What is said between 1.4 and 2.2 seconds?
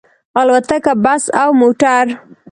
او موټر